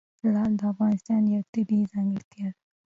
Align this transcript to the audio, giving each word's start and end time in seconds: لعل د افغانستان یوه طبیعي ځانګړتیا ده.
لعل 0.33 0.51
د 0.59 0.61
افغانستان 0.73 1.21
یوه 1.33 1.45
طبیعي 1.53 1.85
ځانګړتیا 1.93 2.47
ده. 2.53 2.57